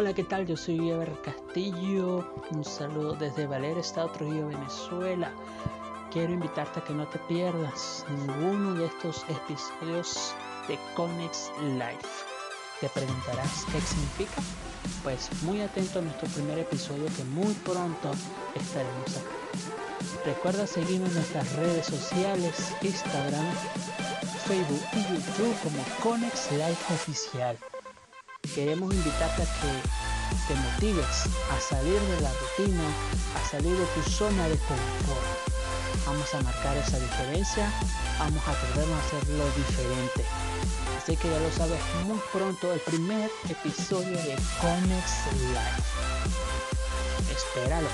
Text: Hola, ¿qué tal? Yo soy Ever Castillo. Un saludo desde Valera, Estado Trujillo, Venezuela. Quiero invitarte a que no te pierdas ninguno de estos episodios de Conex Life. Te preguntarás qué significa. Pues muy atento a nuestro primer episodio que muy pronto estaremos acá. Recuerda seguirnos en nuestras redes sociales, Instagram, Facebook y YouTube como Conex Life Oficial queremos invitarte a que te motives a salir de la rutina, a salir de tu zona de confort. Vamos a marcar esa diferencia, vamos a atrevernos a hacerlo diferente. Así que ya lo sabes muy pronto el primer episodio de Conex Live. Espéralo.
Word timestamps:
Hola, 0.00 0.14
¿qué 0.14 0.22
tal? 0.22 0.46
Yo 0.46 0.56
soy 0.56 0.90
Ever 0.90 1.12
Castillo. 1.22 2.32
Un 2.52 2.64
saludo 2.64 3.14
desde 3.14 3.48
Valera, 3.48 3.80
Estado 3.80 4.08
Trujillo, 4.10 4.46
Venezuela. 4.46 5.32
Quiero 6.12 6.32
invitarte 6.32 6.78
a 6.78 6.84
que 6.84 6.92
no 6.92 7.04
te 7.08 7.18
pierdas 7.18 8.06
ninguno 8.08 8.74
de 8.74 8.86
estos 8.86 9.24
episodios 9.28 10.36
de 10.68 10.78
Conex 10.94 11.50
Life. 11.60 12.08
Te 12.80 12.88
preguntarás 12.90 13.64
qué 13.72 13.80
significa. 13.80 14.40
Pues 15.02 15.30
muy 15.42 15.62
atento 15.62 15.98
a 15.98 16.02
nuestro 16.02 16.28
primer 16.28 16.60
episodio 16.60 17.06
que 17.16 17.24
muy 17.24 17.52
pronto 17.54 18.12
estaremos 18.54 19.16
acá. 19.16 20.24
Recuerda 20.24 20.68
seguirnos 20.68 21.08
en 21.08 21.14
nuestras 21.16 21.56
redes 21.56 21.86
sociales, 21.86 22.72
Instagram, 22.82 23.52
Facebook 24.46 24.84
y 24.92 25.12
YouTube 25.12 25.56
como 25.60 25.82
Conex 26.00 26.52
Life 26.52 26.94
Oficial 26.94 27.58
queremos 28.54 28.94
invitarte 28.94 29.42
a 29.42 29.46
que 29.46 29.72
te 30.46 30.54
motives 30.54 31.26
a 31.50 31.60
salir 31.60 32.00
de 32.00 32.20
la 32.20 32.32
rutina, 32.32 32.82
a 33.36 33.48
salir 33.48 33.76
de 33.76 33.84
tu 33.86 34.10
zona 34.10 34.48
de 34.48 34.56
confort. 34.56 35.48
Vamos 36.06 36.34
a 36.34 36.40
marcar 36.42 36.76
esa 36.76 36.98
diferencia, 36.98 37.70
vamos 38.18 38.42
a 38.46 38.50
atrevernos 38.52 38.98
a 38.98 39.06
hacerlo 39.06 39.44
diferente. 39.56 40.24
Así 40.96 41.16
que 41.16 41.28
ya 41.28 41.38
lo 41.38 41.52
sabes 41.52 41.80
muy 42.06 42.18
pronto 42.32 42.72
el 42.72 42.80
primer 42.80 43.30
episodio 43.48 44.16
de 44.16 44.36
Conex 44.60 45.26
Live. 45.32 45.88
Espéralo. 47.30 47.88